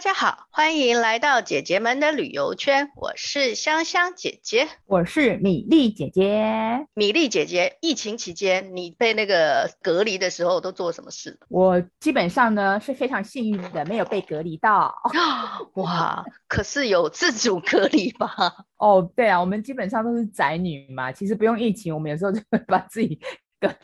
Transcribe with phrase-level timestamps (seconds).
[0.00, 2.88] 大家好，欢迎来到姐姐们的旅游圈。
[2.96, 6.86] 我是香香姐姐，我是米粒姐姐。
[6.94, 11.38] 米粒姐姐，疫情期间你被那个隔离的时候都做什么事？
[11.50, 14.94] 我基本上呢是非常幸运的，没有被隔离到。
[15.76, 18.34] 哇，可是有自主隔离吧？
[18.78, 23.20] 哦，对啊，我们基本上都是宅女嘛，其实不用疫情，我们有时候就会把自己。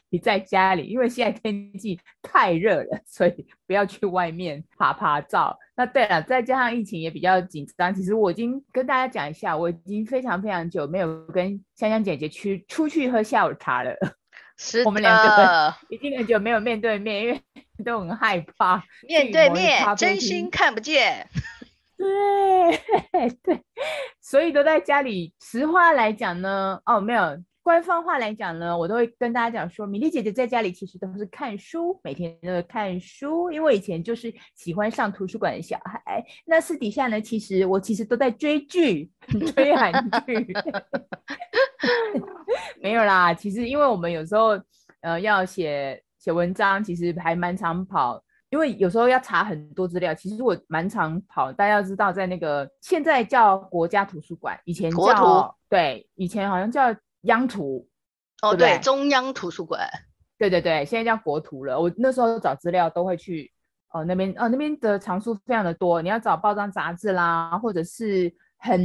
[0.08, 5.58] 你在家里，因为现在天气太热了，所以不要去外面爬爬照。
[5.76, 13.94] 那对了，再加上疫情也比较紧张，其实我已经跟大家讲一下，我已经非常非常久没有跟香香姐姐去出去喝下午茶了。
[14.58, 17.42] 是，我们两个已经很久没有面对面，因为
[17.84, 21.28] 都很害怕面对面，真心看不见。
[21.98, 22.06] 对
[23.42, 23.60] 对，
[24.20, 25.34] 所以都在家里。
[25.40, 27.42] 实话来讲呢，哦，没有。
[27.66, 36.24] 官方话来讲呢，我都会跟大家讲说，米粒姐姐在家里其实都是看书，每天都看书，因为以前就是喜欢上图书馆的小孩。
[36.45, 39.10] 那私底下呢，其实我其实都在追剧，
[39.56, 39.92] 追韩
[40.24, 40.46] 剧。
[42.80, 44.51] 没有啦，其实因为我们有时候
[45.01, 51.52] 呃要写写文章，其实还蛮常跑，因为有时候要查很多资料，其实我蛮常跑。
[51.52, 56.95] 大家要知道，在那个现在叫国家图书馆，以前叫对，以前好像叫。
[57.27, 57.87] 央图，
[58.43, 59.88] 哦对，对，中央图书馆，
[60.38, 61.79] 对对对，现在叫国图了。
[61.79, 63.52] 我那时候找资料都会去，
[63.93, 66.03] 哦那边，哦那边的藏书非常的多。
[66.03, 68.81] 你要找报章杂志啦，或者是很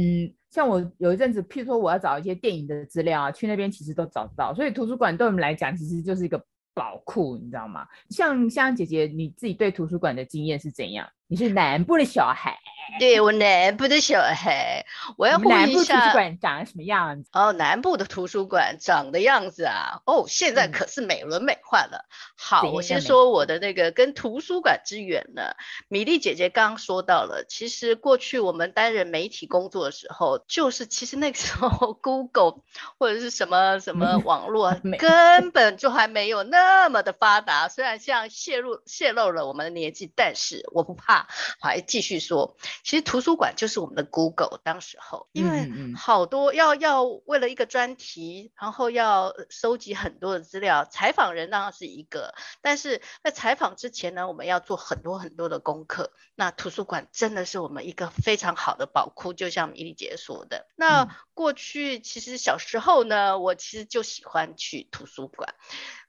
[0.50, 4.54] 像我有一阵子，譬如说我要找一些电影的资料啊，去那边其实都找不到。
[4.54, 6.42] 所以图书馆对我们来讲，其实就是一个
[6.74, 7.86] 宝库，你知道吗？
[8.10, 11.08] 像像姐姐，你自己对图书馆的经验是怎样？
[11.32, 12.58] 你是南部的小孩。
[12.98, 14.84] 对，我南部的小孩，
[15.16, 17.30] 我要问一下，南部图书馆长什么样子？
[17.32, 22.04] 哦，南部的图书馆长的样子啊，哦，现在可是美轮美奂了。
[22.04, 25.54] 嗯、好，我先说我的那个跟图书馆之缘呢。
[25.88, 32.56] 米粒姐姐刚刚说到了，其实过去我们担任媒体工作的时候，就是其实那个时候 Google
[32.98, 37.68] 或者是什么什么 网络根本就还没有那么的发达。
[37.68, 41.21] 虽然像泄露泄露了我们的年纪，但是我不怕，
[41.60, 42.56] 还继续说。
[42.84, 56.12] 其实图书馆就是我们的 Google，当时候，因为好多要要为了一个专题，然后要收集很多的资料，采访人当然是一个，但是在采访之前呢，我们要做很多很多的功课。
[56.34, 60.66] 那图书馆真的是我们一个非常好的宝库，就像米莉姐说的。
[60.76, 65.54] 那过去其实小时候呢，我其实就喜欢去图书馆。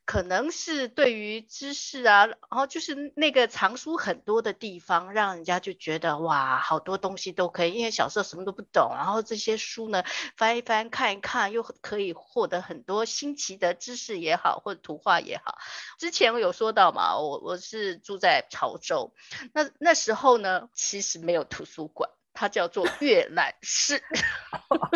[0.06, 7.74] 可能是对于知识啊，然后就是那个藏书很多的地方，让人家就觉得哇，好多东西都可以。
[7.74, 10.04] 因为小时候什么都不懂，然后这些书呢，
[10.36, 15.58] 翻一翻看一看，又可以获得很多新奇的知识也好，或者图画也好。
[15.98, 19.14] 之前我有说到嘛，我我是住在潮州，
[19.54, 24.04] 那那时候呢，其实没有图书馆，它叫做 阅览室，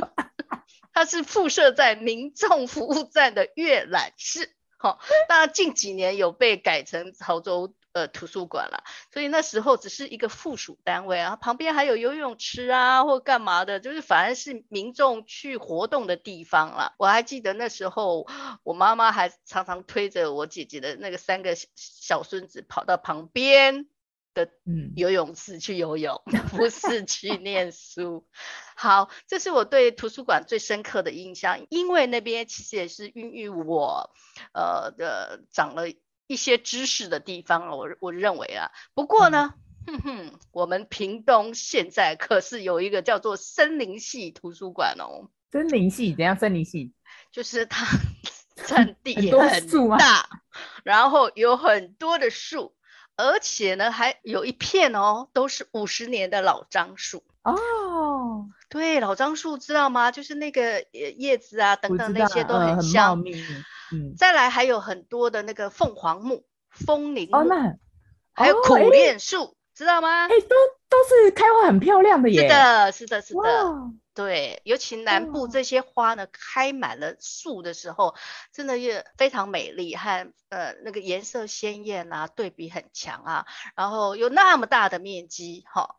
[0.94, 4.57] 它是附设在民众服务站的阅览室。
[4.78, 16.94] 好，当然近几年有被改成潮州呃图书馆了，所以那时候只是一个附属单位啊，旁边还有游泳池啊或干嘛的，就是反而是民众去活动的地方了。
[17.00, 18.28] 我还记得那时候，
[18.62, 23.88] 我妈妈还常常推着我姐姐的那个三个小孙子跑到旁边
[24.38, 24.52] 的
[24.96, 28.28] 游泳池去游泳，嗯、 不是去念书。
[28.76, 34.12] 好，这是我对图书馆最深刻的印象，因为那边其实也是孕育我，
[34.54, 35.86] 呃的长了
[36.28, 37.76] 一些知识的地方。
[37.76, 39.56] 我我认为啊，不过呢，
[39.88, 45.32] 嗯、哼哼，我们屏东现在可是有一个叫做森林系图书馆哦。
[45.52, 46.38] 森林系怎样？
[46.38, 46.94] 森林系
[47.32, 47.88] 就是它
[48.68, 50.30] 占地很大，
[50.84, 52.76] 然后有很多的树。
[53.18, 58.46] 而且呢，还有一片哦，都是五十年的老樟树哦。
[58.70, 60.12] 对，老樟树知道吗？
[60.12, 63.10] 就是那个叶子啊等等那些都很香。
[63.10, 63.34] 呃、很
[63.94, 67.76] 嗯，再来还有很多的那个凤凰木、枫林木，哦、那
[68.34, 70.26] 还有苦楝树，哦、知道吗？
[70.26, 70.56] 哎，都
[70.90, 72.42] 都是开花很漂亮的耶。
[72.42, 73.42] 是的，是的，是的。
[74.18, 78.16] 哇对，尤其南部这些花呢，开满了树的时候，
[78.52, 85.96] 真的也非常美丽和呃那个颜色鲜艳啊，对比很强啊，然后有那么大的面积哈、哦，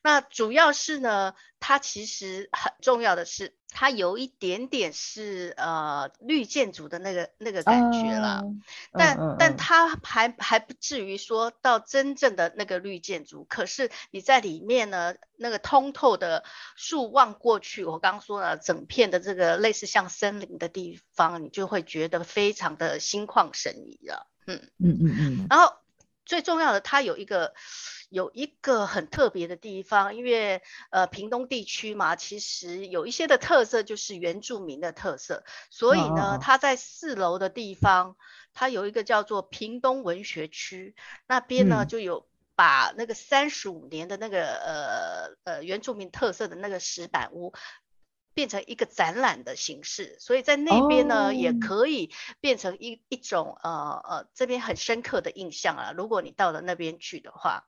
[0.00, 3.57] 那主要是呢，它其实很重要的是。
[3.70, 8.60] 它有一点点是呃绿建筑的那个那个感觉了，uh,
[8.92, 9.36] 但、uh, uh, uh.
[9.38, 13.44] 但它还还不至于说到真正的那个绿建筑。
[13.44, 16.44] 可是你在里面呢，那个通透的
[16.76, 24.26] 树望过去，我刚刚说了，整片的这个类似像森林的地方，你就会觉得非常的心旷神怡了。
[24.46, 25.46] 嗯嗯嗯嗯。
[25.50, 25.74] 然后
[26.24, 27.54] 最重要的，它有一个
[28.08, 38.16] 有一个很特别的地方，因为呃屏东地区嘛，其实有一些的特色就是原住民的特色，所以呢，哦、它在四楼的地方，
[38.54, 40.94] 它有一个叫做屏东文学区，
[41.26, 42.26] 那边呢、嗯、就有
[42.56, 47.52] 把那个三十五年的那个呃呃原住民特色的那个石板屋。
[48.38, 51.34] 变成一个展览的形式，所以在那边呢，oh.
[51.34, 55.92] 也可以变成一一种呃呃这边很深刻的印象啊。
[55.96, 57.64] 如果你到了那边去的话，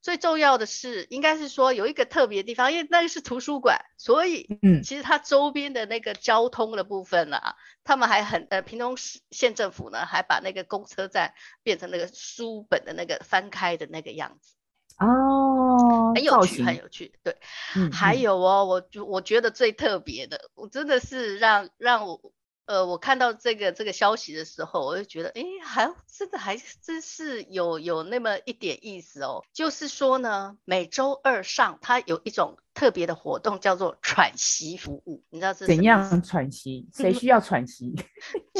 [0.00, 14.54] 最重要的是应该是说有一个特别的地方，因为那个是图书馆，所以嗯，其实它周边的那个交通的部分啊，他们还很呃，屏东市县政府呢还把那个公车站变成那个书本的那个翻开的那个样子。
[14.98, 17.36] 哦，很有趣，很有趣，对，
[17.74, 22.32] 嗯，还有哦，我就我觉得最特别的，我真的是让让我。
[22.66, 29.44] 呃，我看到这个这个消息的时候，我就觉得，哎，还真的还真是有有那么一点意思哦。
[29.52, 35.24] 就是说呢，每周二上它有一种特别的活动，叫做喘息服务。
[35.30, 36.86] 你知道是怎样喘息？
[36.92, 37.94] 谁需要喘息？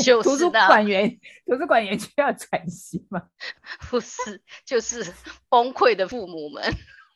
[0.02, 3.22] 就是 图书馆员，图书馆员需要喘息吗？
[3.90, 5.06] 不是，就是
[5.50, 6.64] 崩溃的父母们。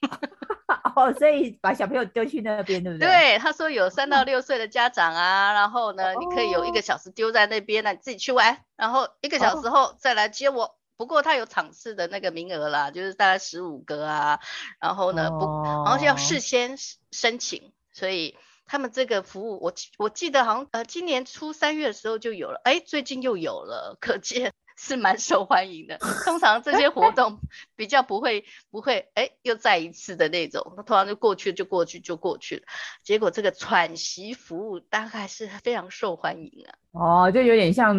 [0.94, 3.08] 哦，所以把小朋友丢去那边，对不对？
[3.08, 10.76] 对，他说有三到六岁的家长啊，然后呢，你可以有一个小时丢在那边，那你自己去玩，然后一个小时后再来接我。
[11.00, 14.38] 不过他有场次的那个名额啦，就是大概十五个啊，
[14.78, 16.76] 然后呢不，然后就要事先
[17.10, 18.36] 申请，所以
[18.66, 24.52] 他们这个服务，我我记得好像呃今年初三月的时候就有了，哎，最近又有了，可见。
[24.82, 27.38] 是蛮受欢迎的，通常这些活 动
[27.76, 32.62] 比较不会不会哎又再一次的那种，通常就过去就过去就过去了。
[33.04, 36.72] 结果这个喘息服务大概是非常受欢迎啊。
[36.92, 37.94] 哦，就有点像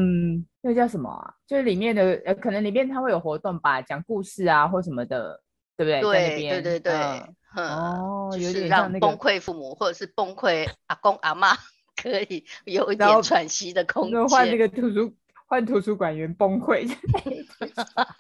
[0.62, 1.32] 那叫什么啊？
[1.46, 5.40] 就是里面的呃，可能里面它会有活动吧，讲故事啊或什么的，
[5.78, 6.02] 对不对？
[6.02, 6.94] 对对对对，
[7.58, 11.56] 嗯、哦，有点让崩溃父母或者是崩溃阿公阿妈
[11.96, 14.28] 可以有一点喘息的空间。
[14.28, 15.16] 换那个图书。
[15.52, 16.88] 换图书馆员崩溃，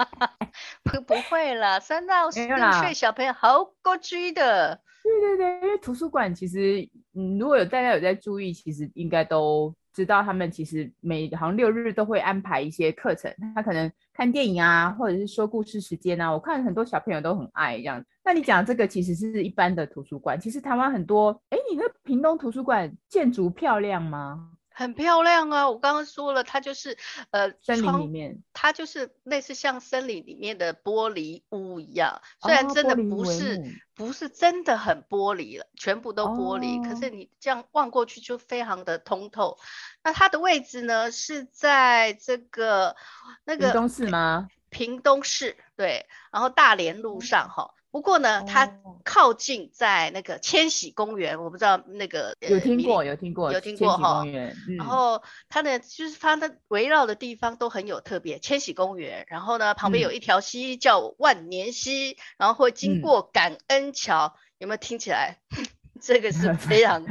[0.84, 4.78] 不不会啦，三到四岁小朋友好过去的。
[5.02, 6.86] 对对对，因为图书馆其实，
[7.16, 16.30] 嗯，如果有大家有在注意，其实应该都知道，他们其实每好像六日都会安排一些课程，他可能看电影啊，或者是说故事时间啊。
[16.30, 18.04] 我看很多小朋友都很爱这样。
[18.26, 24.50] 那你讲这个其实是一般的图书馆，其实台湾很多，哎，你那屏东图书馆建筑漂亮吗？
[24.82, 25.70] 很漂亮啊！
[25.70, 26.98] 我刚刚说了，它就是
[27.30, 32.20] 呃，森林里面，它就是类似像森林里面的玻璃屋一样。
[32.42, 33.62] 虽然真的不是、哦、
[33.94, 39.58] 不是真的很玻璃了，全部都玻璃，哦、可是你这样望过去就非常的通透。
[40.04, 42.96] 那它的位置呢是在这个
[43.44, 44.48] 那个屏东市吗？
[44.70, 47.76] 屏东市对，然后大连路上哈。
[47.92, 54.24] 不过呢，它靠近在那个千禧公园，我不知道那个有听过有听过有听过哈。
[54.26, 65.40] 嗯、然后它的就是它的围绕的地方都很有特别，千禧公园，然后呢旁边有一条溪叫万年溪，嗯、然后会经过感恩桥，嗯、有没有听起来？
[66.02, 67.06] 这个是非常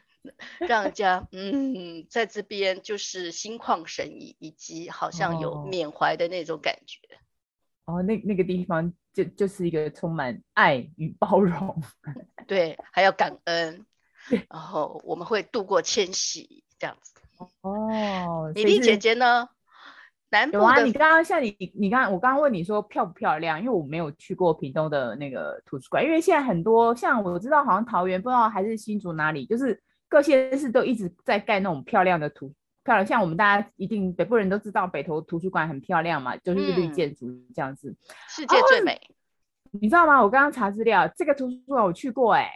[0.60, 6.98] 让人家嗯在这边就是心旷神怡，以及好像有缅怀的那种感觉。
[7.88, 8.92] 哦，哦，那那个地方。
[9.14, 11.82] 就就是一个充满爱与包容，
[12.46, 13.84] 对，还要感恩，
[14.48, 17.14] 然后我们会度过千禧这样子。
[17.62, 19.48] 哦，米粒姐姐呢？
[20.30, 23.58] 南部的啊，你刚刚像你你刚刚我刚刚问你说漂不漂亮？
[23.58, 32.54] 因为我没有去过屏东的那个图书馆，因为现在很多像我知道好像桃园不知道还是新竹哪里，就是各县市都一直在盖那种漂亮的图。
[32.88, 37.96] 漂亮，像我们大家一定北部人都知道北投图书馆很漂亮嘛，就是绿建筑这样子，嗯、
[38.28, 39.14] 世界最美、哦。
[39.72, 40.22] 你知道吗？
[40.22, 42.50] 我刚刚查资料，这个图书馆我去过哎、欸，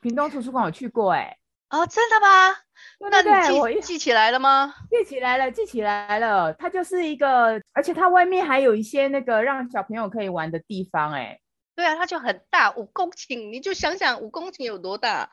[0.00, 1.38] 屏东图书馆我去过哎、欸。
[1.70, 2.52] 哦，真的吗？
[2.98, 4.74] 对对对，那你记我记起来了吗？
[4.90, 6.52] 记起来了，记起来了。
[6.54, 11.40] 它就是一个，而且它外面还有一些那个让小朋友可以玩的地方哎、欸。
[11.78, 15.30] 对啊，它就很大，五公顷，你就想想五公顷有多大。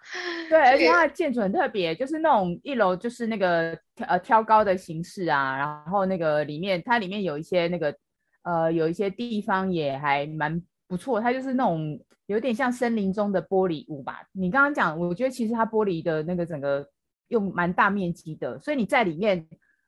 [0.48, 3.76] 对，而且它的建筑很特别，就是那种一楼就是那个
[4.06, 7.96] 呃挑高的形式啊，然后那个里面它里面有一些那个
[8.44, 14.22] 呃有一些地方也还蛮不错，它就是那种有点像森林中的玻璃屋吧。
[14.32, 16.88] 你刚刚讲，我觉得其实它玻璃的那个整个
[17.30, 19.44] 用蛮大面积的，所以你在里面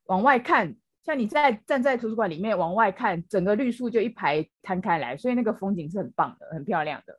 [0.08, 0.76] 往外看。
[1.08, 7.18] 像你在站在图书馆里面往外看，整个绿树就一排摊开来，所以那个风景是很棒的，很漂亮的。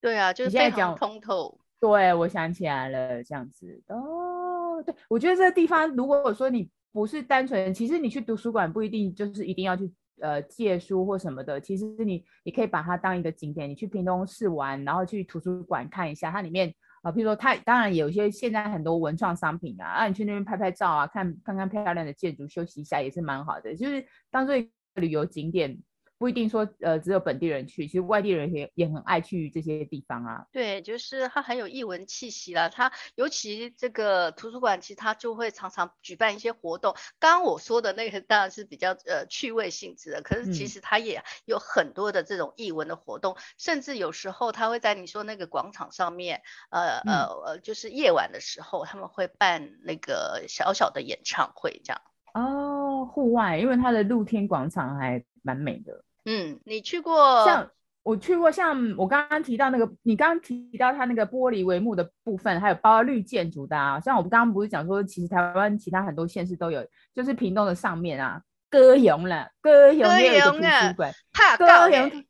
[0.00, 1.56] 对啊，就是非常通透。
[1.78, 4.82] 对，我想起来了，这样子哦。
[4.84, 9.88] 对，我觉得这个地方，如果说你不是单纯，其实你去图书馆不一定就是一定要去
[10.20, 24.54] 呃借书或什么的，其实你你可以把它当一个景点，你去屏东市玩，然后去图书馆看一下，它里面啊，譬如说它当然有一些现在很多文创商品啊，让你去那边拍拍照啊，看看看漂亮的建筑，休息一下也是蛮好的，就是当做
[24.94, 25.78] 旅游景点。
[26.18, 30.44] 不一定说，呃，只有本地人去，其实外地人也也很爱去这些地方啊。
[30.50, 32.68] 对，就是它很有艺文气息啦。
[32.68, 36.94] 它尤其这个图书馆，其实它就会常常举办一些活动。
[37.20, 52.02] 刚刚我说的那个当然是比较呃趣味性质的，可是其实它也有很多的这种艺文的活动，嗯、甚至有时候它会在你说那个广场上面，呃、嗯、呃呃，就是夜晚的时候他们会办那个小小的演唱会这样。
[52.34, 56.04] 哦，户外，因为它的露天广场还蛮美的。
[56.30, 57.42] 嗯，你去过？
[57.46, 57.70] 像
[58.02, 63.98] 我去过，像我刚刚提到那个，你刚刚提到它那个玻璃帷幕的部分，还有包括绿建筑的啊。
[63.98, 71.12] 像我们刚刚不是讲说，其实台湾其他很多县市都有，就是屏东的上面啊，歌咏了，歌咏也有一个图书馆，
[71.58, 72.24] 高雄，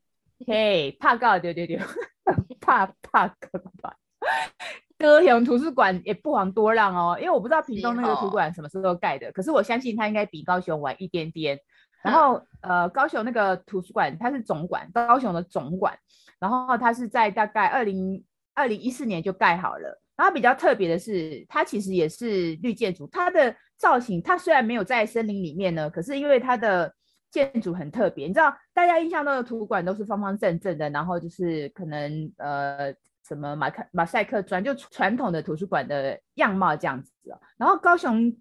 [0.47, 1.81] 嘿，怕告，对对对，
[2.61, 3.95] 怕怕告，
[4.97, 11.59] 高雄图书馆也不遑多让哦，因为我不知道屏东那个图书馆什么时候盖的，可是我相信它应该比高雄晚一点点。
[12.02, 15.99] 然后，呃，高雄那个图书馆它是总馆，高雄的总馆，
[16.38, 18.25] 然后它是在大概二零
[18.55, 20.00] 二零一四年就盖好了。
[20.17, 26.93] 然后比较特别的是，它其实也是绿建筑，它的造型，它虽然没有在森林里面呢，可是因为它的
[27.31, 32.93] 建筑很特别，你知道，大家印象中的图书馆都是方方正正的，然后就是可能呃
[33.26, 37.12] 什么马克马赛克砖，就传统的图书馆的样貌这样子。
[37.57, 38.35] 然后高雄。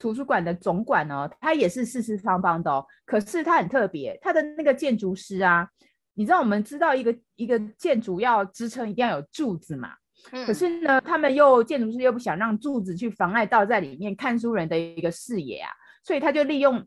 [0.00, 5.68] 图书馆的总馆哦，它也是四四方方的哦，可是它很特别，它的那个建筑师啊，
[6.14, 9.90] 你知道我们知道一个一个建筑要支撑一定要有柱子嘛，
[10.32, 15.70] 嗯，可是呢，他们又建筑师又不想让柱子去妨碍到在里面看书人的一个视野啊，
[16.02, 16.82] 所以他就利用，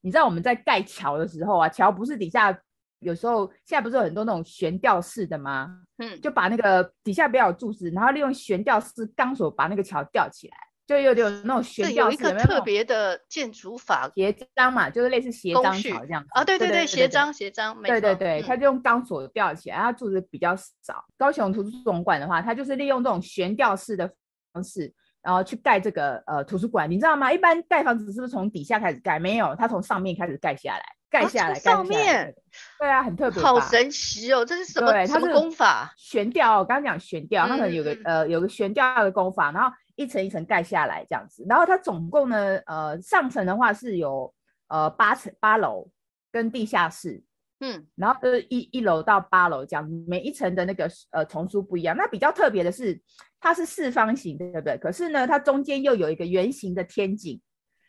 [0.00, 2.56] 你知道我们在盖桥的时候啊，桥不是底下
[3.00, 5.82] 有时候现在不是有很多那种悬吊式的吗？
[5.98, 10.56] 嗯，就把那个底下不要有柱子，然后利用悬吊式钢索把那个桥吊起来。
[10.86, 21.02] 就有点那种悬吊式，有一个特别的建筑法，斜张嘛，就是类似斜张桥这样子啊，对对对，斜张斜张，对对对，它就用钢索吊起来，它柱子比较少。
[21.16, 24.12] 高雄图书总馆的话，它就是利用这种悬吊式的
[24.52, 27.32] 方式，然后去盖这个呃图书馆，你知道吗？
[27.32, 29.18] 一般盖房子是不是从底下开始盖？
[29.18, 32.34] 没有，它从上面开始盖下来，盖下来，上面，
[32.78, 34.92] 对啊，很特别，好神奇哦，这是什么？
[34.92, 35.94] 对，它是功法？
[35.96, 39.74] 悬吊，我刚刚讲悬吊，它可能有个呃有个悬吊的功法，然后。
[39.96, 44.34] 一层一层盖下来这样子，然后它总共呢，呃，上层的话是有
[44.68, 45.88] 呃八层八楼
[46.32, 47.22] 跟地下室，
[47.60, 51.96] 嗯，然后就是一一楼到八楼这样，每一层的那个呃丛书不一样。
[51.96, 53.00] 那比较特别的是，
[53.38, 54.76] 它是四方形，对不对？
[54.78, 57.40] 可是呢，它中间又有一个圆形的天井，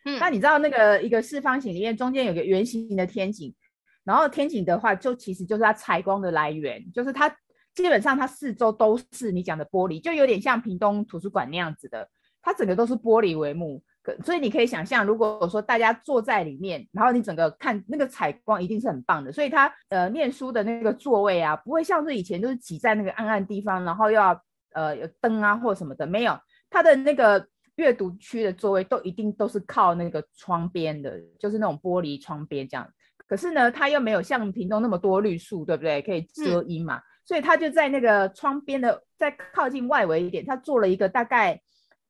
[0.05, 3.55] 嗯，那你知道那个一个四方形里面中间有个圆形的天井，
[4.03, 7.35] 然后天井的话就其实就是它采光的来源，就是它。
[7.75, 12.07] 基本上它四周都是你讲的玻璃，就有点像屏东图书馆那样子的，
[12.41, 24.41] 它整个都是玻璃帷幕，可所以你可以想象，如果说大家坐在里面，然后你整个看那个采光一定是很棒的，所以它呃念书的那个座位啊，不会像是以前就是挤在那个暗暗地方，然后又要
[24.73, 26.39] 呃有灯啊或什么的，没有，
[26.69, 32.87] 它的那个阅读区的座位都一定都是靠那个窗边的，就是那种玻璃窗边这样，
[33.27, 36.01] 可是呢，它又没有像屏东那么多绿树，对不对？
[36.01, 36.95] 可以遮阴嘛。
[36.97, 41.59] 嗯所以他就在那个窗边的，在靠近外围一点，他做了一个大概，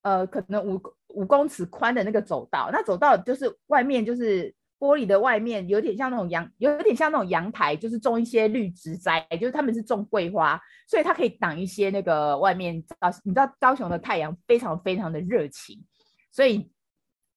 [0.01, 2.69] 呃，可能五五公尺宽的那个走道。
[2.71, 12.83] 那走道就是外面就是玻璃的外面，有点像那种阳，有点像那种阳台，就是种一些绿植栽，就是他们是种桂花，所以它可以挡一些那个外面。
[12.99, 15.81] 啊，你知道高雄的太阳非常非常的热情，
[16.29, 16.69] 所以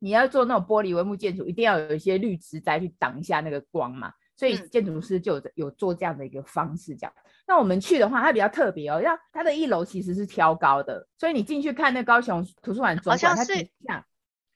[0.00, 4.12] 你要做那种玻璃帷幕建筑，一定要有一些绿植栽去挡一下那个光嘛。
[4.38, 7.12] 所以建筑师就有有做这样的一个方式，这样。
[7.44, 13.68] 那我们去的话，它比较特别哦，要它的一楼其实是挑高的，所以你进去看那高雄图书馆总馆，好像是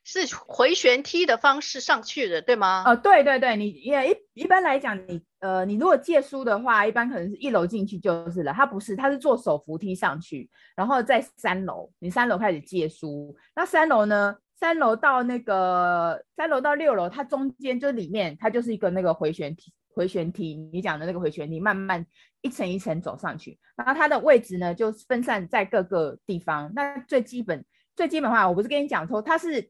[0.05, 2.85] 是回旋梯的方式上去的，对吗？
[2.87, 14.37] 呃，对对对，你也一一般来讲，你呃，你如果借书的话，一般可能是一楼进去就是了，它不是，它是坐手扶梯上去，然后在三楼，你三楼开始借书，那三楼呢？
[14.63, 22.07] 三楼到那个三楼到六楼，它中间就里面，它就是一个那个回旋梯，回旋梯，你讲的那个回旋梯，慢慢
[22.43, 23.59] 一层一层走上去。
[23.75, 26.71] 然后它的位置呢，就分散在各个地方。
[26.77, 27.65] 那最基本
[27.97, 29.69] 最基本的话，我不是跟你讲说它是。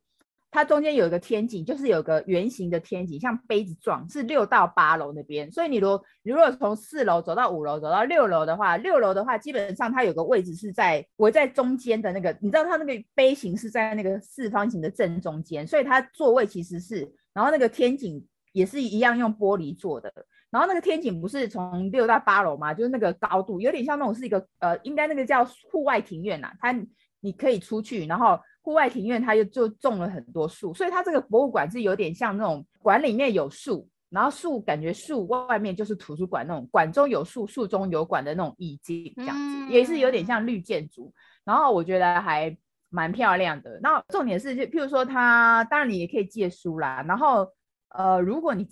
[0.53, 5.51] 它中间有一个天井，就是有个圆形的天井，像杯子状，是六到八楼那边。
[5.51, 20.13] 所以你如果你如果从四楼走到五楼，走到六楼的话，六楼的话基本上它有个位置是在围在中间的那个，你知道它那个杯型是在那个四方形的正中间，所以它座位其实是，然后那个天井也是一样用玻璃做的。
[20.51, 26.79] 然后那个天井不是从六到八楼嘛，就是那个高度有点像那种是一个呃，应该那个叫户外庭院呐、它
[27.21, 33.87] 你可以出去，然后户外庭院它又就种了很多树，所以它这个博物馆是有点像那种馆里面有树。
[34.09, 41.11] 然后树感觉树外面就是图书馆那种馆中有树，树中有馆的那种意境，这样子、也是有点像绿建筑。
[41.45, 42.55] 然后我觉得还
[42.91, 43.81] 蛮漂亮的。
[43.83, 47.03] 那重点是，就譬如说它，当然你也可以借书啦。
[47.09, 47.49] 然后
[47.89, 48.69] 呃，如果你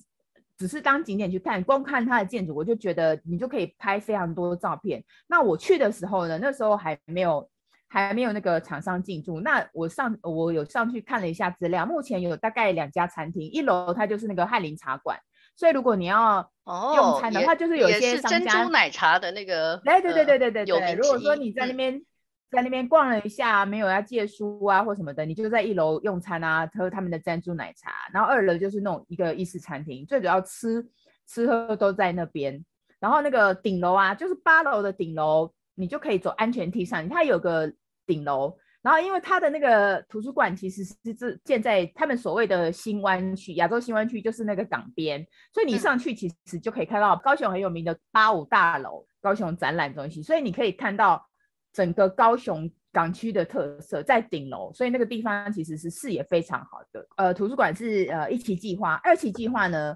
[0.58, 5.02] 只是当景点去看，光看它的建筑，我就觉得你就可以拍非常多照片。
[5.26, 7.48] 那我去的时候呢，那时候还没有
[7.90, 9.40] 还没有那个厂商进驻。
[9.40, 15.18] 那我上我有上去看了一下资料，目前有大概两家餐厅，一楼它就是那个翰林茶馆。
[15.56, 20.94] 所以如果你要用餐的话，就是有些商家珍珠奶茶的那个，对对对对对对对。
[20.94, 22.06] 如果说你在那边、嗯、
[22.50, 27.92] 在那边逛了一下，没有要借书啊或什么的，你就在一楼用餐啊，喝他们的珍珠奶茶。
[28.14, 30.86] 然后二楼就是那种一个意式餐厅，最主要吃
[31.26, 32.64] 吃喝都在那边。
[32.98, 37.70] 然后那个顶楼啊，就是八楼的顶楼，你就可以走安全梯上，它有个
[38.10, 38.58] 顶楼。
[38.82, 51.22] 然后，因为它的那个图书馆其实是建在他们所谓的新湾区，亚洲新湾区就是那个港边，所以你上去其实就可以看到高雄很有名的八五大楼、高雄展览中心，所以你可以看到
[51.74, 57.06] 整个高雄港区的特色在顶楼，所以那个地方其实是视野非常好的。
[57.18, 59.94] 呃，图书馆是呃一期计划，二期计划呢，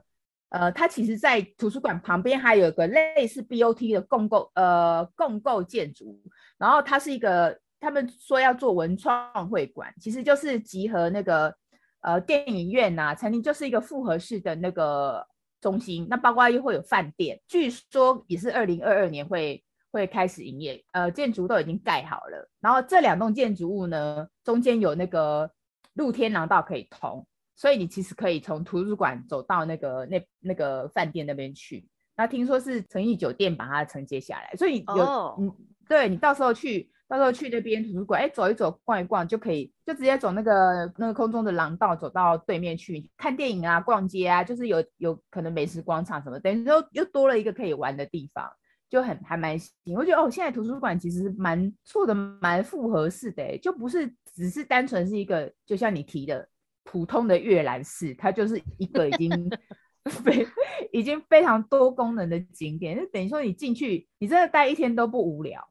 [0.50, 6.20] 呃，它其实在图书馆旁边还有一个类似 BOT 的共构呃共构建筑，
[6.58, 7.58] 然后它是一个。
[7.84, 11.54] 他们说要做文创会馆，其实就是集合那个
[12.00, 15.22] 呃电影院呐、啊、餐厅，就是一个复合式的那个
[15.60, 16.06] 中心。
[16.08, 19.62] 那包括又会有饭店，据说也是二零二二年会
[19.92, 20.82] 会开始营业。
[20.92, 22.48] 呃，建筑都已经盖好了。
[22.58, 25.50] 然后这两栋建筑物呢，中间有那个
[25.92, 31.86] 露天廊道可以通，所以你其实可以从图书馆走到那个那那个饭店那边去。
[32.16, 35.54] 那听说是诚毅酒店把它承接下来，所以有哦、嗯，
[35.86, 36.90] 对你到时候去。
[37.06, 48.50] 到时候去那边图书馆，哎，走一走，逛一逛就可以，就直接走那个那个空中的廊道，走到对面去看电影啊，逛街啊，就是有有可能美食广场什么，等于说又多了一个可以玩的地方，
[48.88, 49.72] 就很还蛮行。
[49.94, 56.48] 我觉得哦，现在图书馆其实蛮做的蛮复合式的，就不是只是单纯是一个，就像你提的
[56.84, 59.50] 普通的阅览室，它就是一个已经
[60.08, 60.46] 非
[60.90, 65.68] 已经非常多功能的景点，就等于说你进去，你真的待一天都不无聊。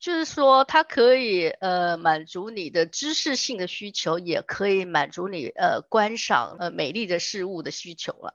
[0.00, 8.32] 就是说，它可以呃满足你的知识性的需求，也可以满足你呃观赏呃美丽的事物的需求了。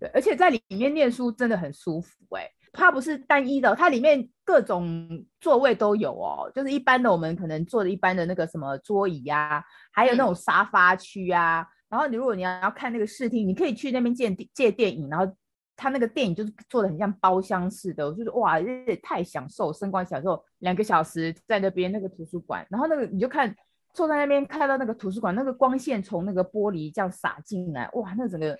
[0.00, 5.08] 对，而且在里面念书真的很舒服哎、欸，它不是单一的，它里面各种
[5.40, 6.50] 座位都有哦。
[6.52, 11.60] 就是一般的我们可能坐的一般的那个什么桌椅呀、啊，还有那种沙发区啊。
[11.60, 15.32] 嗯、然后你如果你要要看那个视听，你可以去那边借借电影，然后。
[15.76, 23.54] 他那个电影就是做的很像包厢似的，我就是哇，这也太享受，声光享受，两个小时在那边那个图书馆，然后那个你就看
[23.92, 28.58] 坐在那边看到那个图书馆，那个光线从那个玻璃这样洒进来，哇，那整个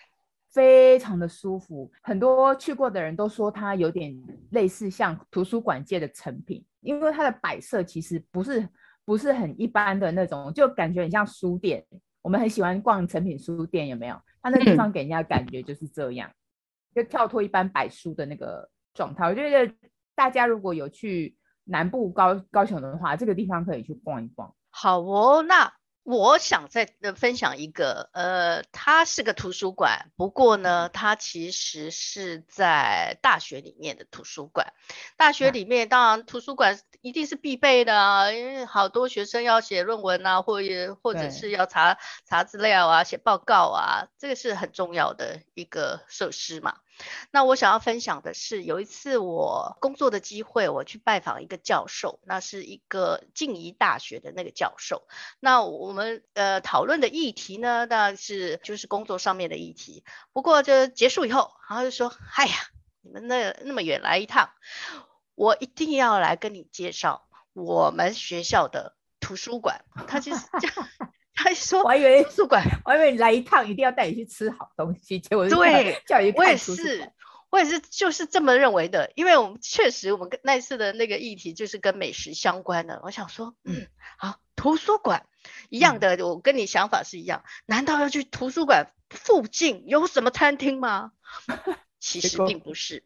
[0.50, 1.90] 非常的舒服。
[2.02, 4.14] 很多去过的人都说它有点
[4.50, 8.68] 类似像图书馆界的成品，因为它的摆设其实不是
[9.04, 11.84] 不是很一般的那种，就感觉很像书店。
[12.22, 14.16] 我们很喜欢逛成品书店，有没有？
[14.42, 16.28] 它那个地方给人家感觉就是这样。
[16.96, 19.70] 就跳脱一般摆书的那个状态，我觉得
[20.14, 24.54] 大家如果有去南部高高雄的话，这个地方可以去逛一逛。
[24.70, 34.72] 好哦，那我想再分享一个，呃，它是个图书馆，不过呢，它其实是在大学里面的图书馆。
[35.18, 46.76] 大学里面当然图书馆一定是必备的啊，因为好多学生要写论文啊，或者或者是要查查资料啊、写报告啊，这个是很重要的一个设施嘛。
[47.30, 55.06] 那我想要分享的是，有一次我工作的机会，我去拜访一个教授，那是一个静宜大学的那个教授。
[55.40, 60.04] 那我们呃讨论的议题呢，那是就是工作上面的议题。
[60.32, 62.54] 不过就结束以后，然后就说：“哎呀，
[63.02, 64.50] 你们那那么远来一趟，
[65.34, 70.88] 我一定要来跟你介绍我们学校的图书馆。”他就是这样。
[71.36, 75.20] 他说：“我还以为图书馆， 我还以为你来一趟一定要带你去吃好东西。
[75.28, 75.56] ”结果对。
[76.34, 77.12] 我也是，
[77.50, 79.12] 我也是，就是这么认为的。
[79.14, 83.00] 因为我们确实，我们跟那次的那个议题就是跟美食相关的。
[83.04, 85.26] 我想说，嗯，好，图书馆
[85.68, 87.44] 一样的，嗯，我跟你想法是一样。
[87.66, 91.12] 难道要去图书馆附近有什么餐厅吗？
[92.00, 93.04] 其实并不是，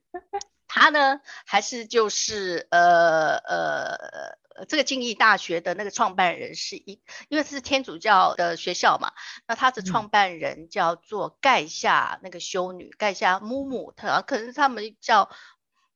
[0.69, 4.39] 他呢，还是就是呃呃。
[4.69, 9.13] 这个敬义大学的那个创办人是一，因为这是天主教的学校嘛，
[9.47, 15.31] 那他的创办人叫做盖夏那个修女，盖夏姆姆，他可能是他们叫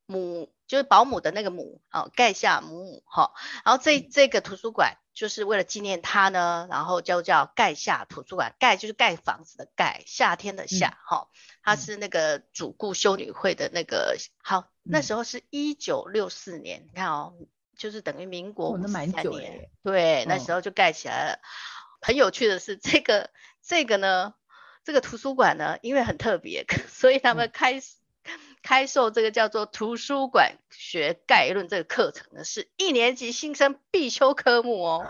[0.05, 3.31] 母，就是保姆的那个母啊，盖夏姆姆哈。
[3.63, 11.27] 然后这这个图书馆就是为了纪念她呢，然后就叫盖夏图书馆，盖就是盖房子的盖，夏天的夏哈。
[11.63, 17.33] 他是那个主顾修女会的那个好，那时候是一九六四年，你看哦。
[17.77, 21.33] 就是等于民国五十三年，对，那时候就盖起来了。
[21.33, 21.39] 哦、
[22.01, 23.29] 很有趣的是，这个
[23.61, 24.33] 这个呢，
[24.83, 27.81] 这个图书馆呢，因为很特别， 所以他们开、嗯、
[28.63, 35.05] 开授这个叫做图书馆学概论这个课程呢，是一年级新生必修科目哦。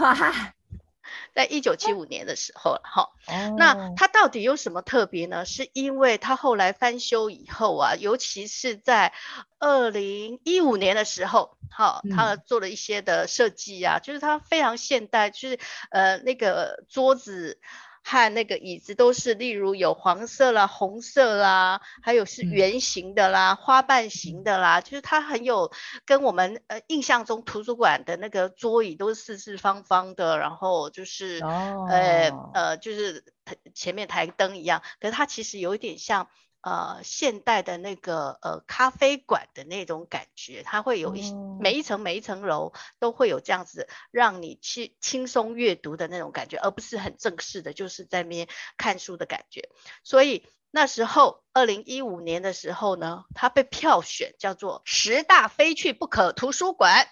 [1.35, 5.45] 在一九七五年的时候了哈，哦、那它到底有什么特别呢？
[5.45, 9.13] 是因为它后来翻修以后啊，尤其是在
[9.59, 15.59] 二零一五年的时候，哈，它做了一些的设计啊，嗯、就是它非常现代，就是
[15.91, 17.59] 呃那个桌子。
[18.07, 25.71] 和那个椅子都是，例如有黄色啦、红色啦，还有是圆形的啦、嗯、花瓣形的啦，就是它很有
[26.05, 33.25] 跟我们呃印象中图书馆的那个桌椅都是四四方方的，然后就是、哦、呃呃就是
[33.73, 36.29] 前面台灯一样，可是它其实有一点像。
[36.65, 48.47] 呃，现代的那个呃咖啡馆的那种感觉，它会有一、哦、每一层每一层楼都会有这样子让你去轻松阅读的那种感觉，而不是很正式的，就是在那边
[48.77, 49.69] 看书的感觉。
[50.03, 57.07] 所以那时候，二零一五年的时候呢，它被票选叫做十大非去不可图书馆。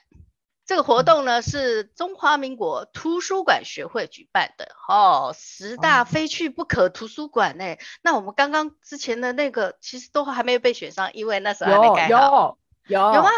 [0.66, 7.74] 这个活动呢是中华民国图书馆学会举办的哦，十大非去不可图书馆呢。
[7.74, 12.58] 哦、那我们刚刚之前的那个其实都还没有被选上，因为那时候还没盖好。
[12.88, 13.30] 有有有吗？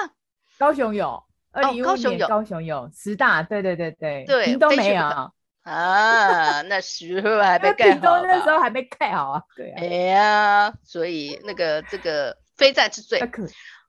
[0.60, 5.04] 高雄有，二零一五年高雄有十大，对对对对对，屏东没有
[5.64, 7.92] 啊，那时候还没盖好。
[7.92, 9.82] 屏东那时候还没盖好啊，对啊。
[9.82, 13.20] 哎呀，所以那个这个非战之罪。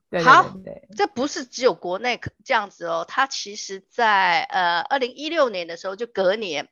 [0.09, 0.57] 对对对对好，
[0.95, 6.69] 这不是只有国内这样子哦，他其实在呃二零一六年的时候，就隔年，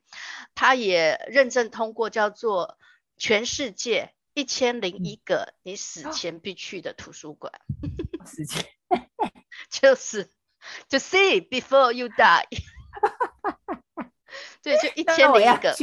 [0.53, 2.77] 他也认证通过叫做
[3.17, 7.51] 全世界一千零一个你死前必去的图书馆，
[8.25, 8.65] 死前
[9.69, 10.25] 就是
[10.89, 12.45] to see before you die，
[14.63, 15.75] 对，就一千零一个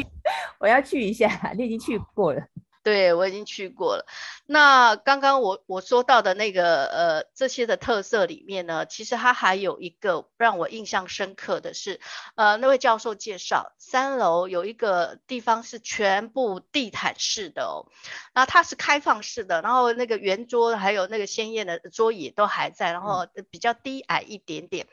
[0.59, 2.47] 我，我要去一下，你已经去过了。
[2.83, 4.07] 对，我已经去过了。
[4.45, 12.01] 那刚刚我我说到的那个呃这些的特色里面呢，其实它还有一个让我印象深刻的是，
[12.35, 17.87] 呃那位教授介绍，三楼有一个地方是全部地毯式的哦，
[18.35, 24.88] 那它是开放式的，然后那个圆桌还有那个鲜艳的桌椅都还在，然后比较低矮一点点。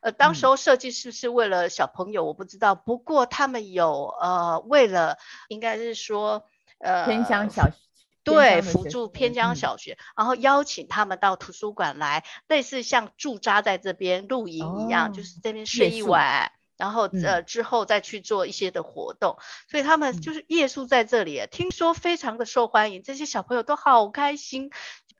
[0.00, 6.44] 呃，当时候设计是不是为了小朋友我不知道，不过他们有呃为了应该是说。
[6.82, 7.76] 呃，偏乡小学，
[8.24, 19.36] 对，辅助偏乡小学，嗯、然后邀请他们到图书馆来，类似像驻扎在这边露营一样，哦、就是这边睡一晚，然后呃、嗯、之后再去做一些的活动，
[19.68, 24.70] 所以他们就是夜宿在这里，嗯、听说非常的受欢迎，这些小朋友都好开心，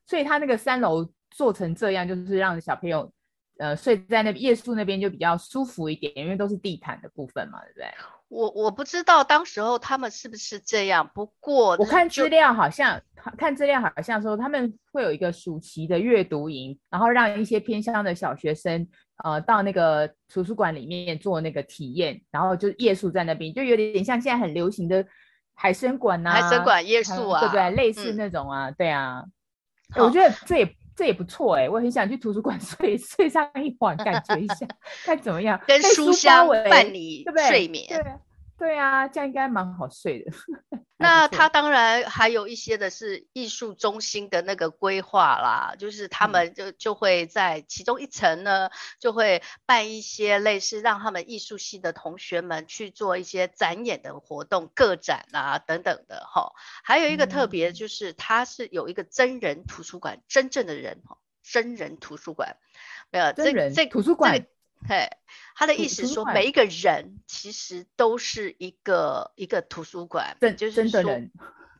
[0.05, 3.12] 所以他那个三楼做成这样，就是让小朋友
[3.59, 7.94] 呃睡在那夜宿那边就比较舒服一点，因为都是地毯的部分嘛，对不对？
[8.32, 12.98] 我我不知道当时候他们是不是这样，不过我看资料好像
[13.36, 18.88] 看资料好像说他们会有一个暑期的阅读营，然后让一些偏乡的小学生
[19.22, 25.04] 呃到那个图书馆里面做那个体验，然后就夜宿在那边，就有点像现在很流行的
[25.54, 27.70] 海参馆呐、啊，海参馆夜宿啊，对不对？
[27.72, 29.22] 类似那种啊，嗯、对啊，
[29.96, 34.66] 我觉得这也这也不错哎、欸，我很想去图书馆 睡睡上一晚，感觉一下
[35.05, 38.02] 看怎么样，跟书香伴你睡眠，对对？
[38.02, 38.12] 对
[38.77, 40.33] 啊，这样应该蛮好睡的。
[40.96, 48.70] 那它当然还有一些的是艺术中心的那个规划啦，就是他们就就会在其中一层呢，
[49.01, 56.53] 就会办一些类似让他们艺术系的同学们去做一些展演的活动、个展啊等等的哈。
[56.85, 62.57] 还有一个特别就是，它是有一个真人图书馆，真正的人哈，真人图书馆，
[63.11, 64.46] 没有真人这图书馆。
[64.88, 65.10] 嘿，
[65.54, 71.30] 他的意思说，每一个人其实都是一个一个图书馆，对，就是真的人。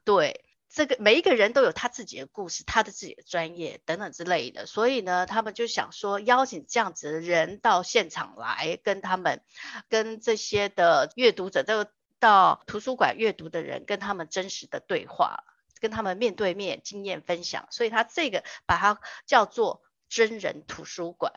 [0.05, 4.67] 对，这个每一个人都有他自己的故事，他的自己的专业等等之类的。
[4.67, 9.43] 所以呢，他们就想说，邀请这样子的人到现场来，跟他们，
[9.89, 11.87] 跟这些的阅读者，都
[12.19, 15.45] 到图书馆阅读的人，跟他们真实的对话，
[15.81, 17.69] 跟他们面对面经验分享。
[17.71, 21.33] 所以他这个把它叫做真人图书馆。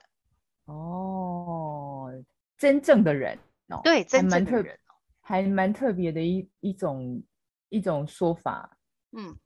[0.66, 1.55] 哦。
[2.58, 3.38] 真正的人
[3.70, 4.80] 哦，对，真正的人，
[5.22, 7.24] 还蛮特别的一一种
[7.70, 8.78] 一种说法。
[9.12, 9.38] 嗯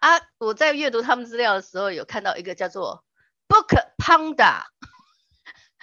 [0.00, 3.04] 啊，我在阅读他们资料的时候，有看到一个叫做
[3.48, 4.64] Book Panda。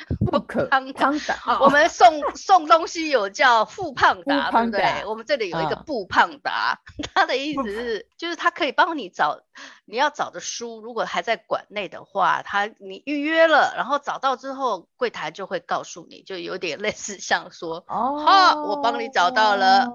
[0.32, 5.06] 不可胖达， 我们送送东西有叫 富胖达，对不对？
[5.06, 6.80] 我们这里有一个布胖达，
[7.14, 9.42] 他的意思是，就是他可以帮你找
[9.86, 19.86] 你要找的书，如果还在馆内的话，他你预约了，然后找到之后，柜台就会告诉你，就有点类似像说，哦，好，我帮你找到了，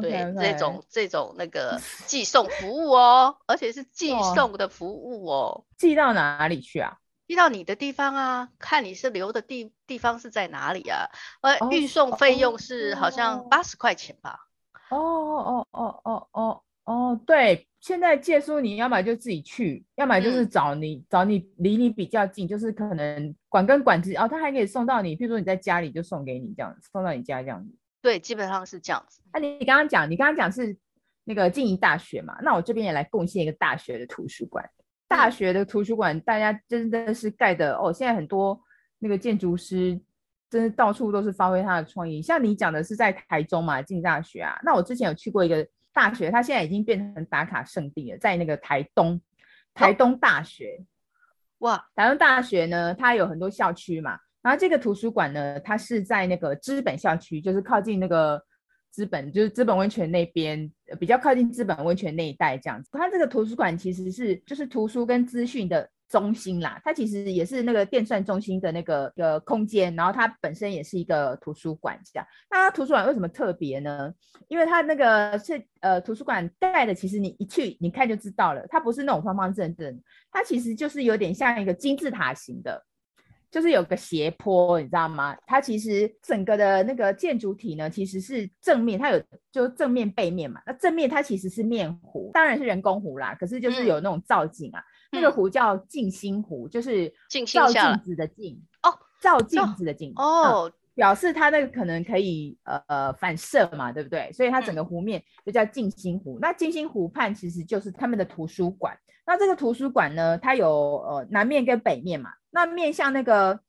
[0.00, 6.96] 对，这种这种那个寄送服务哦，而且是寄送的服务哦，寄到哪里去啊？
[7.26, 11.06] 寄到你的地方啊，看你是留的地地方是在哪里啊？
[11.40, 14.38] 呃，运送费用是好像八十块钱吧？
[14.90, 27.74] 哦哦哦哦哦哦，对，现在借书你要么就自己去，要么就是找你、嗯、找你离你比较近，就是可能馆跟馆之哦，他还可以送到你，譬如说你在家里就送给你这样子，送到你家这样子。
[28.00, 29.20] 对，基本上是这样子。
[29.32, 30.78] 那、啊、你刚刚讲，你刚刚讲是
[31.24, 32.38] 那个静宜大学嘛？
[32.40, 34.64] 那我这边也来贡献一个大学的图书馆。
[35.08, 37.92] 大学的图书馆，大家真的是盖的哦。
[37.92, 38.60] 现在很多
[38.98, 40.00] 那个建筑师，
[40.50, 42.20] 真的到处都是发挥他的创意。
[42.20, 44.58] 像你讲的是在台中嘛，进大学啊。
[44.62, 49.20] 那我之前有去过一个大学，它现在已经变成打卡圣地了，在那个台东，
[49.74, 50.84] 台东大学。
[51.58, 54.18] 哇，台东大学呢，它有很多校区嘛。
[54.42, 58.42] 然后这个图书馆呢，它是在那个知本校区，就是靠近那个。
[58.90, 62.88] 资本就是资本温泉那边，比较靠近资本温泉那一带这样子。
[62.92, 72.26] 它这个图书馆其实是就是图书跟资讯的中心啦，它其实也是那个电算中心的那个呃空间，然后它本身也是一个图书馆这样。
[72.50, 74.12] 那它图书馆为什么特别呢？
[74.48, 82.82] 因为它那个是呃图书馆盖的，其实你一去你看就知道了，它不是那种方方正正，它其实就是有点像一个金字塔型的。
[83.56, 85.34] 就是有个斜坡，你知道吗？
[85.46, 89.18] 它其实整个的那个建筑体呢，其实是正面，它有
[89.50, 90.60] 就正面背面嘛。
[90.66, 93.34] 那正面它其实是面湖，当然是人工湖啦。
[93.34, 97.10] 可是就是有那种造景啊，嗯、那个湖叫静心湖，就是
[97.50, 98.92] 照镜子的镜哦，
[99.22, 104.32] 照镜子的镜哦、嗯，表示它那个可能可以呃呃反射嘛，对不对？
[104.32, 106.38] 所以它整个湖面就叫静心湖。
[106.38, 108.96] 嗯、那静心湖畔其实就是他们的图书馆。
[109.26, 112.30] 那这个图书馆呢，它有呃南面跟北面嘛。
[112.50, 113.60] 那面向那个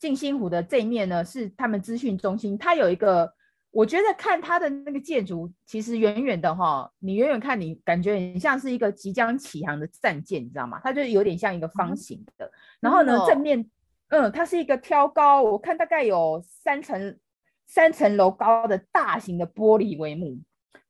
[0.00, 2.58] 静心湖的这一面呢，是他们资讯中心。
[2.58, 3.32] 它有一个，
[3.70, 10.80] 我觉得看它的那个建筑，其实远远的哈，你远远看，你感觉很像是一个即将起航的战舰，你知道吗？
[10.82, 12.46] 它就有点像一个方形的。
[12.46, 13.64] 嗯、然后呢，正面，
[14.12, 17.18] 嗯，它是一个挑高，我看大概有三层
[17.66, 20.38] 三层楼高的大型的玻璃帷幕。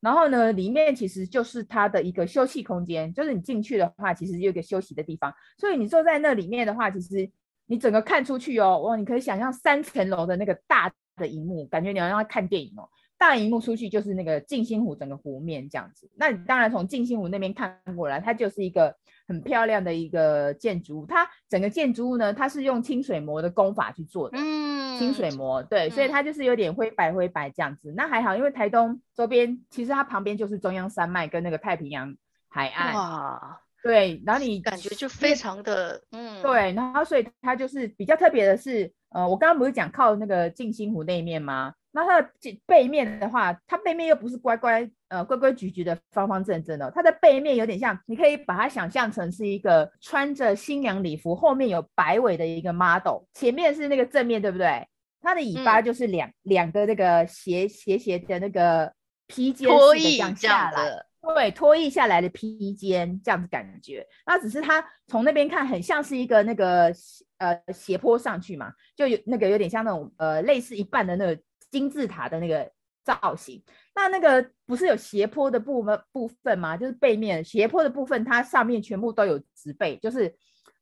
[0.01, 5.33] 然后呢，里面其实就是它的一个休息空间，就是你进去的话，其实有一个休息的地方。
[5.57, 7.31] 所以你坐在那里面的话，其实。
[7.67, 8.97] 你整个看出去哦，哇！
[8.97, 12.87] 你可以想象三层楼的那个大的荧幕，感觉你好像在看电影哦。
[13.23, 16.11] 大荧幕出去就是那个静心湖整个湖面这样子。
[16.17, 18.93] 那你当然从静心湖那边看过来，它就是一个
[19.29, 21.07] 很漂亮的一个建筑物。
[21.07, 24.37] 它整个建筑物呢，它是用清水模的工法去做的。
[24.41, 27.93] 嗯，清水模对，所以它就是有点灰白灰白这样子。
[27.93, 32.17] 嗯、那还好，因为台东周边其实它旁边就是中央山脉跟那个太平洋
[32.49, 32.93] 海岸。
[32.93, 33.61] 哇。
[33.85, 41.73] 对，然后你感觉就非常的，嗯，对，然后所以它就是比较特别的是，呃，我刚刚不是讲靠那个静心湖那一面吗？
[41.93, 42.31] 那它的
[42.67, 54.87] 背面的话，它背面又不是乖乖，呃，规规矩矩的方方正正的，它的背面有点像，你可以把它想象成是一个穿着新娘礼服，后面有摆尾的一个 model，前面是那个正面对不对？
[55.21, 58.93] 它的尾巴就是两、嗯、两个那个斜斜斜的那个
[59.29, 61.05] 披肩式的这样下来。
[61.37, 66.93] 对，脱曳下来的披肩这样子感觉，那只是它从那边看很像是一个那个
[67.39, 71.41] 呃斜坡上去嘛，就有那个有点像那种呃类似一半的那个
[71.73, 72.71] 金字塔的那个
[73.03, 73.61] 造型。
[73.97, 76.77] 那那个不是有斜坡的部分部分吗？
[76.77, 80.33] 就是背面斜坡的部分，它上面全部都有植被，就是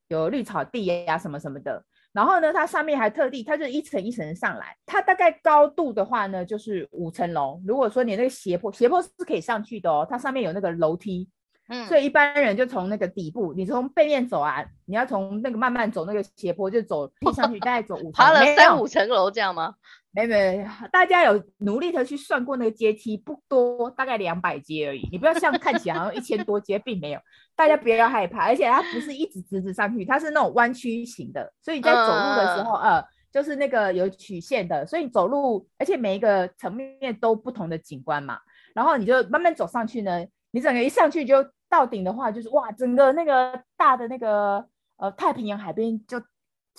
[0.09, 1.83] 有绿草地呀什么什么的。
[2.13, 4.77] 然后呢，它上面还特地，它就一层一层上来。
[4.85, 7.63] 它大概高度的话呢，就是五层楼。
[7.65, 11.31] 如果说你那个斜坡，斜坡是可以上去的哦，它上面有那个楼梯。
[11.73, 19.75] 嗯，所以一般人就从那个底部，你从背面走啊，你要从那个慢慢走那个斜坡，就走地上去， 大概走五层，爬了三五层楼这样吗？
[20.13, 25.09] 没没，大家有努力的去算过那个阶梯，不多，大概两百阶而已。
[25.13, 27.21] 你不要像看起来好像一千多阶，并没有。
[27.55, 38.37] 大家不要害怕，而且它不是一直直直上去，它是那种弯曲型的，所以你在走路的时候，呃，呃，就是那个有曲线的，所以你走路，而且每一个层面都不同的景观嘛。
[38.75, 41.37] 然后你就慢慢走上去呢，你整个一上去就
[41.69, 46.21] 到顶的话，就是哇，整个那个大的那个呃太平洋海边就。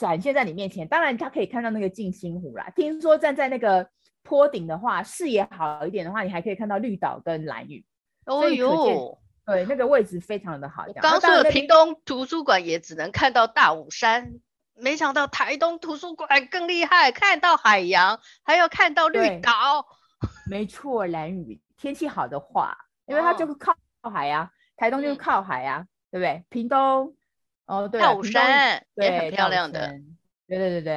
[0.09, 0.87] 展现在你面前。
[0.87, 2.69] 当然，他可以看到那个静心湖啦。
[2.75, 3.87] 听说站在那个
[4.23, 7.85] 坡顶的话，视野好一点的话，你还可以看到绿岛跟蓝屿。
[8.25, 10.85] 哦哟，对，那个位置非常的好。
[11.01, 14.33] 刚刚说的屏东图书馆也只能看到大武山，
[14.75, 19.85] 没想到台东图书馆更厉害，看到海洋，还要看到绿岛。
[20.49, 23.75] 没错，蓝屿天气好的话，因为它就是靠
[24.11, 26.43] 海呀、啊，哦、台东就是靠海呀、啊，嗯、对不对？
[26.49, 27.15] 屏东，
[27.71, 29.87] 哦，对，跳舞山对，也很漂亮的。
[30.45, 30.93] 对对对对，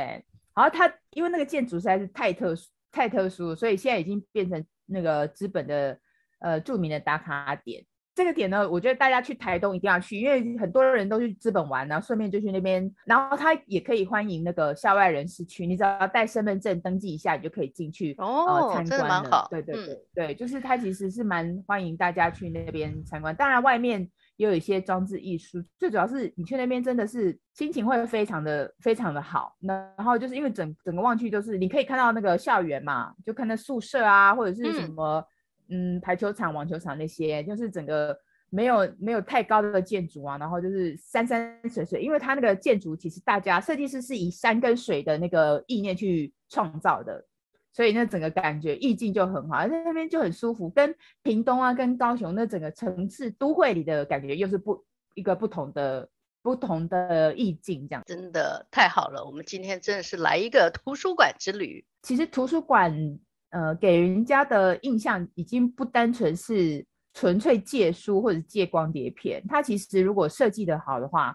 [0.57, 5.97] 然后它因为那个建筑实在是太特殊、太特殊，所以现在已经变成那个资本的
[6.41, 7.85] 呃著名的打卡点。
[8.15, 19.49] 这个点呢，我觉得大家去台东一定要去，因为很多人都去资本玩，然后顺便就去那边，然后他也可以欢迎那个校外人士去，你只要带身份证登记一下，你就可以进去哦，呃、参观真的蛮好。
[19.51, 29.57] 对对对、嗯、对，就是他其实是蛮欢迎大家去那边参观，当然外面也有一些装置艺术，最主要是你去那边真的是心情会非常的非常的好。
[29.59, 35.19] 那然后就是因为整整个望去就是你可以看到那个校园嘛，就看到宿舍啊，或者是什么。
[35.19, 35.25] 嗯
[35.69, 38.15] 嗯，排球场、网球场那些，就是整个
[38.51, 47.25] 没有没有太高的建筑啊，然后就是山山水水，因为它那个建筑其实大家设计师是以山跟水的那个意念去创造的，
[47.73, 56.07] 所以那整个感觉意境就很好，而且那边就很舒服，跟屏东啊、跟高雄那整个城市都会里的感觉又是不一个不同的
[56.43, 59.25] 不同的意境，这样真的太好了。
[59.25, 63.19] 我们今天真的是来一个图书馆之旅，其实图书馆。
[63.55, 71.33] 呃，给人家的印象已经不单纯是纯粹借书或者借光碟片，它其实如果设计得好的话，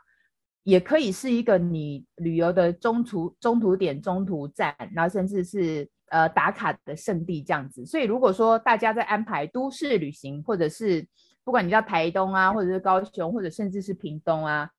[0.63, 7.85] 也可以是一个你旅游的中途中途点、中途站，然后甚至是呃打卡的圣地这样子。
[7.85, 11.07] 所以如果说大家在安排都市旅行，或者是
[11.45, 14.69] 不管你叫台东啊，或者是高雄，或者甚至是屏东啊，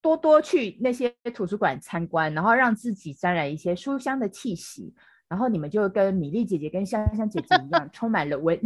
[0.00, 4.92] 多多去那些图书馆参观，然后让自己沾染一些书香的气息。
[5.32, 8.60] 然后你们就跟米粒姐姐跟香香姐姐一样，充满了文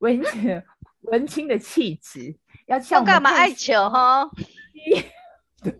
[0.00, 0.22] 文
[1.04, 2.36] 文青的气质。
[2.66, 4.28] 要像干嘛爱球哈？
[5.64, 5.72] 对，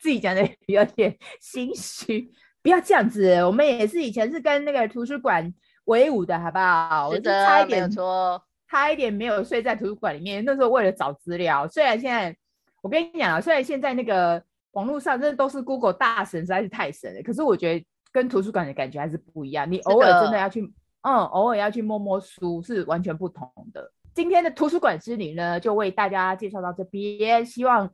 [0.00, 3.32] 自己讲的有点心虚，不要这样子。
[3.44, 7.14] 我们也是以前是跟那个图书馆为伍的，好不好？
[7.14, 10.44] 是的，我就差一点错，差一点没有睡在图书馆里面。
[10.44, 12.36] 那时候为了找资料，虽然现在
[12.82, 17.22] 我跟你讲啊，虽然现在那个网络上真的都是 Google 大神，实在是太神了。
[17.22, 17.86] 可是我觉得。
[18.14, 20.62] 跟图书馆的感觉还是不一样，你偶尔真的要去，
[21.02, 23.90] 嗯，偶尔要去摸摸书是完全不同的。
[24.14, 27.44] 今天的图书馆之旅呢，就为大家介绍到这边。
[27.44, 27.90] 希望，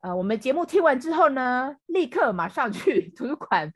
[0.00, 3.72] 呃，我们节目听完之后呢，立刻马上去 图书馆，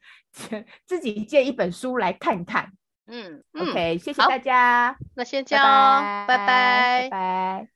[0.85, 2.73] 自己借一本书来看看。
[3.07, 7.69] 嗯，OK，谢谢大家，那先这样，拜拜，拜拜。